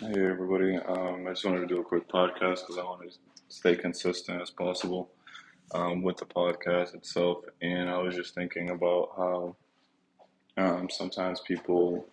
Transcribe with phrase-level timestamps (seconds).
[0.00, 3.18] Hey everybody, um, I just wanted to do a quick podcast because I want to
[3.48, 5.10] stay consistent as possible
[5.74, 7.38] um, with the podcast itself.
[7.62, 9.56] And I was just thinking about how
[10.56, 12.06] um, sometimes people,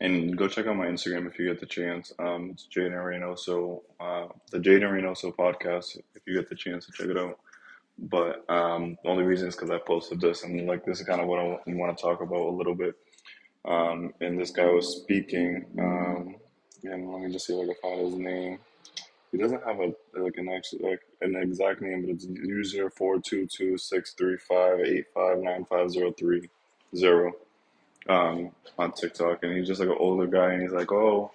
[0.00, 2.12] and go check out my Instagram if you get the chance.
[2.18, 6.92] Um, it's Jaden Reynoso, uh, the Jaden Reynoso podcast, if you get the chance to
[6.92, 7.38] check it out.
[7.96, 11.20] But um, the only reason is because I posted this, and like this is kind
[11.20, 12.96] of what I want to talk about a little bit.
[13.64, 15.66] Um, and this guy was speaking.
[16.84, 18.58] And let me just see if I can find his name.
[19.32, 23.20] He doesn't have a like an actual like an exact name, but it's user four
[23.20, 26.48] two two six three five eight five nine five zero three
[26.96, 27.32] zero
[28.08, 31.30] um on TikTok, and he's just like an older guy, and he's like, oh,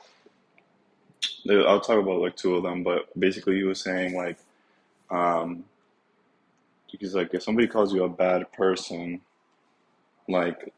[1.50, 4.38] I'll talk about like two of them, but basically he was saying like,
[5.10, 5.64] um,
[6.88, 9.22] he's like if somebody calls you a bad person,
[10.28, 10.74] like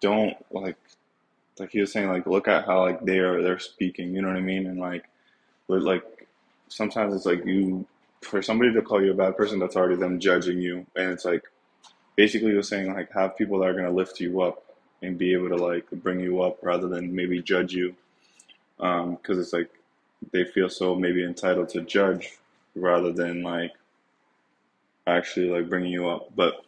[0.00, 0.76] don't like
[1.60, 4.28] like he was saying like look at how like they are they're speaking you know
[4.28, 4.66] what i mean?
[4.66, 5.04] And like
[5.68, 6.26] but like
[6.68, 7.86] sometimes it's like you
[8.22, 10.86] for somebody to call you a bad person that's already them judging you.
[10.96, 11.44] And it's like
[12.16, 14.64] basically you're saying like have people that are going to lift you up
[15.02, 17.94] and be able to like bring you up rather than maybe judge you.
[18.76, 19.70] Because um, it's like
[20.32, 22.36] they feel so maybe entitled to judge
[22.74, 23.72] rather than like
[25.06, 26.30] actually like bringing you up.
[26.36, 26.64] But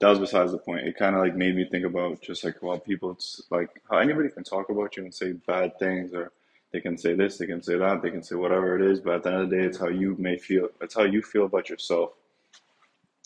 [0.00, 0.86] that was besides the point.
[0.86, 3.98] It kind of like made me think about just like well, people, it's like how
[3.98, 6.32] anybody can talk about you and say bad things, or
[6.72, 9.00] they can say this, they can say that, they can say whatever it is.
[9.00, 10.68] But at the end of the day, it's how you may feel.
[10.80, 12.12] It's how you feel about yourself,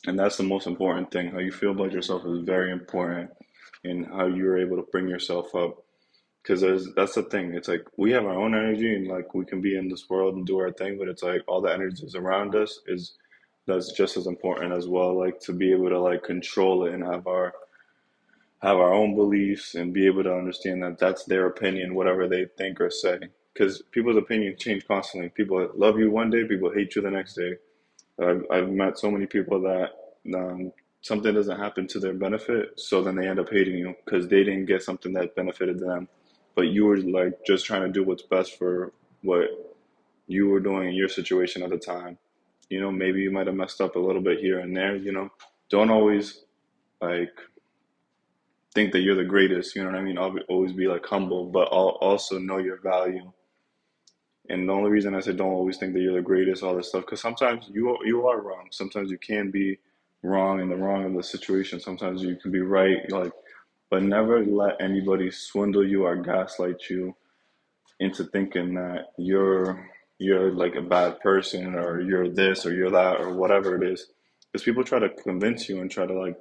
[0.07, 1.33] and that's the most important thing.
[1.33, 3.31] How you feel about yourself is very important,
[3.83, 5.83] in how you're able to bring yourself up.
[6.43, 7.55] Because there's that's the thing.
[7.55, 10.37] It's like we have our own energy, and like we can be in this world
[10.37, 13.15] and do our thing, but it's like all the energies around us is
[13.67, 17.05] that's just as important as well like to be able to like control it and
[17.05, 17.53] have our
[18.63, 22.47] have our own beliefs and be able to understand that that's their opinion whatever they
[22.59, 23.19] think or say.
[23.53, 25.31] Because people's opinions change constantly.
[25.31, 27.55] People love you one day people hate you the next day.
[28.23, 29.91] I've, I've met so many people that
[30.35, 34.29] um, something doesn't happen to their benefit so then they end up hating you because
[34.29, 36.09] they didn't get something that benefited them.
[36.55, 38.93] But you were like just trying to do what's best for
[39.23, 39.49] what
[40.27, 42.19] you were doing in your situation at the time
[42.71, 45.13] you know, maybe you might have messed up a little bit here and there, you
[45.13, 45.31] know.
[45.69, 46.45] Don't always
[47.01, 47.33] like
[48.75, 50.19] think that you're the greatest, you know what I mean?
[50.19, 53.33] Always be like humble, but also know your value.
[54.49, 56.89] And the only reason I said don't always think that you're the greatest, all this
[56.89, 58.69] stuff, because sometimes you you are wrong.
[58.71, 59.79] Sometimes you can be
[60.23, 61.81] wrong in the wrong of the situation.
[61.81, 63.33] Sometimes you can be right, like,
[63.91, 67.15] but never let anybody swindle you or gaslight you
[68.01, 69.89] into thinking that you're
[70.21, 74.07] you're like a bad person or you're this or you're that or whatever it is
[74.53, 76.37] because people try to convince you and try to like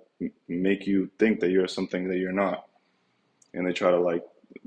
[0.50, 2.68] make you think that you're something that you're not.
[3.53, 4.23] And they try to like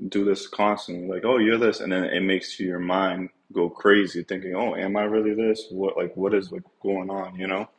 [0.09, 4.23] do this constantly like oh you're this and then it makes your mind go crazy
[4.23, 5.67] thinking oh am i really this?
[5.69, 7.35] What like what is like going on?
[7.35, 7.69] You know?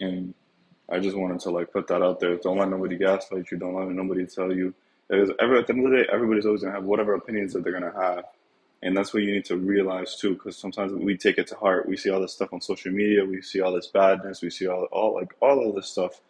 [0.00, 0.34] And
[0.88, 2.36] i just wanted to like put that out there.
[2.36, 3.58] Don't let nobody gaslight you.
[3.58, 4.74] Don't let nobody tell you
[5.08, 7.62] because every, at the end of the day everybody's always to have whatever opinions that
[7.62, 8.24] they're to have
[8.82, 11.88] and that's what you need to realize too, because sometimes we take it to heart.
[11.88, 13.24] We see all this stuff on social media.
[13.24, 14.40] We see all this badness.
[14.42, 16.20] We see all, all like all of this stuff.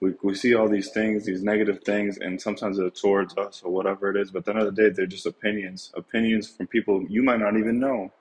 [0.00, 3.72] We, we see all these things, these negative things, and sometimes they're towards us or
[3.72, 4.30] whatever it is.
[4.30, 7.40] But at the end of the day, they're just opinions, opinions from people you might
[7.40, 8.12] not even know.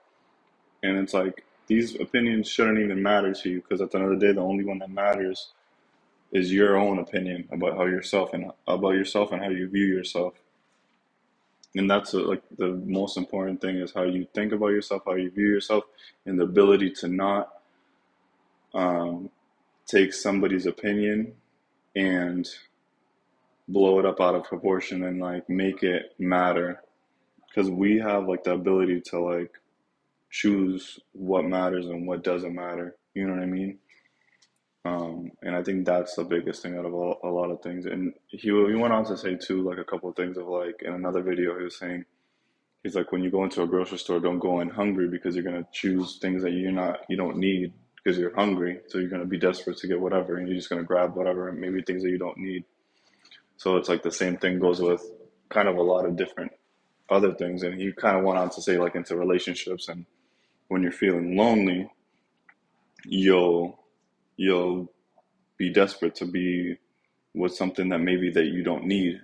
[0.83, 4.19] And it's like these opinions shouldn't even matter to you, because at the end of
[4.19, 5.49] the day, the only one that matters
[6.31, 10.33] is your own opinion about how yourself and about yourself and how you view yourself
[11.75, 15.15] and that's a, like the most important thing is how you think about yourself how
[15.15, 15.85] you view yourself
[16.25, 17.49] and the ability to not
[18.73, 19.29] um,
[19.87, 21.33] take somebody's opinion
[21.95, 22.47] and
[23.67, 26.81] blow it up out of proportion and like make it matter.
[27.47, 29.51] Because we have like the ability to like
[30.29, 32.95] choose what matters and what doesn't matter.
[33.13, 33.77] You know what i mean
[34.85, 37.85] um, and I think that's the biggest thing out of a, a lot of things.
[37.85, 40.81] And he he went on to say too, like a couple of things of like
[40.81, 42.05] in another video, he was saying
[42.83, 45.43] he's like when you go into a grocery store, don't go in hungry because you're
[45.43, 47.73] gonna choose things that you're not you don't need
[48.03, 48.79] because you're hungry.
[48.87, 51.59] So you're gonna be desperate to get whatever, and you're just gonna grab whatever, and
[51.59, 52.65] maybe things that you don't need.
[53.57, 55.05] So it's like the same thing goes with
[55.49, 56.51] kind of a lot of different
[57.11, 57.61] other things.
[57.61, 60.05] And he kind of went on to say like into relationships and
[60.69, 61.91] when you're feeling lonely,
[63.05, 63.77] you'll
[64.41, 64.91] you'll
[65.57, 66.75] be desperate to be
[67.35, 69.21] with something that maybe that you don't need.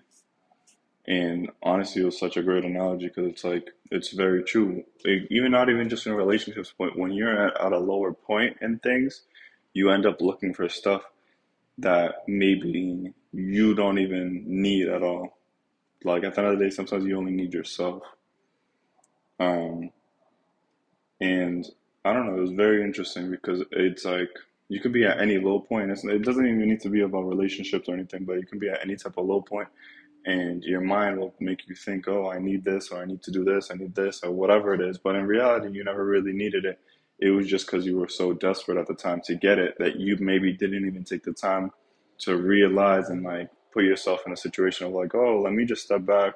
[1.07, 4.83] And honestly, it was such a great analogy because it's like it's very true.
[5.03, 8.57] Like, even not even just in relationships, but when you're at, at a lower point
[8.61, 9.23] in things,
[9.73, 11.01] you end up looking for stuff
[11.79, 15.37] that maybe you don't even need at all.
[16.03, 18.03] Like at the end of the day, sometimes you only need yourself.
[19.39, 19.89] Um,
[21.19, 21.65] and
[22.05, 24.29] I don't know, it was very interesting because it's like
[24.69, 25.91] you could be at any low point.
[25.91, 28.69] It's, it doesn't even need to be about relationships or anything, but you can be
[28.69, 29.67] at any type of low point
[30.27, 33.31] and your mind will make you think, oh, I need this, or I need to
[33.31, 34.97] do this, I need this, or whatever it is.
[34.97, 36.79] But in reality, you never really needed it.
[37.19, 39.95] It was just because you were so desperate at the time to get it that
[39.95, 41.71] you maybe didn't even take the time
[42.19, 45.83] to realize and like put yourself in a situation of like, oh, let me just
[45.83, 46.33] step back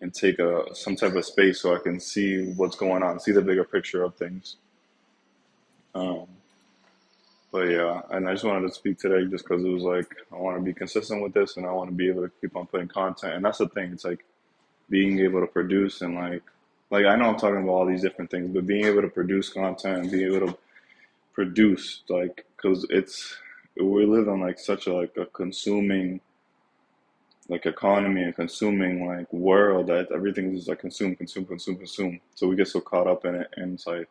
[0.00, 3.32] and take a some type of space so I can see what's going on, see
[3.32, 4.56] the bigger picture of things.
[5.94, 6.26] Um,
[7.56, 10.36] but yeah, and I just wanted to speak today just because it was like I
[10.36, 12.66] want to be consistent with this and I want to be able to keep on
[12.66, 13.32] putting content.
[13.32, 13.92] And that's the thing.
[13.92, 14.26] It's like
[14.90, 16.42] being able to produce and like
[16.90, 19.48] like I know I'm talking about all these different things, but being able to produce
[19.48, 20.58] content and being able to
[21.32, 23.38] produce like because it's
[23.80, 26.20] we live in like such a like a consuming
[27.48, 32.20] like economy and consuming like world that everything is like consume, consume, consume, consume.
[32.34, 34.10] So we get so caught up in it, and it's like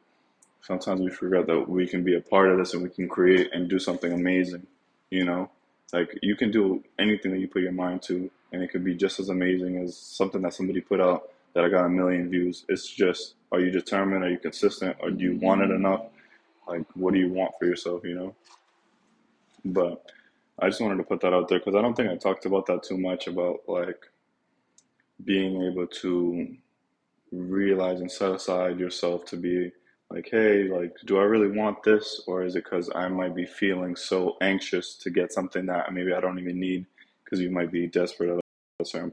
[0.65, 3.53] sometimes we forget that we can be a part of this and we can create
[3.53, 4.65] and do something amazing.
[5.11, 5.51] You know,
[5.93, 8.95] like you can do anything that you put your mind to, and it could be
[8.95, 12.65] just as amazing as something that somebody put out that I got a million views.
[12.67, 14.23] It's just, are you determined?
[14.23, 14.97] Are you consistent?
[15.01, 16.01] Or do you want it enough?
[16.67, 18.03] Like, what do you want for yourself?
[18.03, 18.35] You know.
[19.63, 20.11] But
[20.59, 22.65] I just wanted to put that out there because I don't think I talked about
[22.67, 24.03] that too much about like
[25.23, 26.55] being able to
[27.31, 29.71] realize and set aside yourself to be
[30.09, 33.45] like, hey, like, do I really want this, or is it because I might be
[33.45, 36.85] feeling so anxious to get something that maybe I don't even need
[37.23, 38.39] because you might be desperate at
[38.79, 39.11] a certain